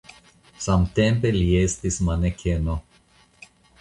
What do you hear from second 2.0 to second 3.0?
manekeno.